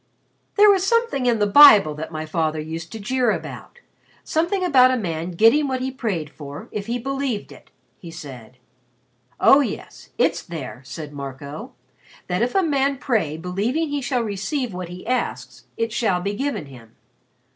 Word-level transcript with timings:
"There 0.55 0.71
was 0.71 0.83
something 0.83 1.27
in 1.27 1.37
the 1.37 1.45
Bible 1.45 1.93
that 1.93 2.11
my 2.11 2.25
father 2.25 2.59
used 2.59 2.91
to 2.91 2.99
jeer 2.99 3.29
about 3.29 3.81
something 4.23 4.63
about 4.65 4.89
a 4.89 4.97
man 4.97 5.29
getting 5.33 5.67
what 5.67 5.79
he 5.79 5.91
prayed 5.91 6.31
for 6.31 6.67
if 6.71 6.87
he 6.87 6.97
believed 6.97 7.51
it," 7.51 7.69
he 7.99 8.09
said. 8.09 8.57
"Oh, 9.39 9.59
yes, 9.59 10.09
it's 10.17 10.41
there," 10.41 10.81
said 10.85 11.13
Marco. 11.13 11.73
"That 12.25 12.41
if 12.41 12.55
a 12.55 12.63
man 12.63 12.97
pray 12.97 13.37
believing 13.37 13.89
he 13.89 14.01
shall 14.01 14.23
receive 14.23 14.73
what 14.73 14.89
he 14.89 15.05
asks 15.05 15.65
it 15.77 15.91
shall 15.93 16.19
be 16.19 16.33
given 16.33 16.65
him. 16.65 16.95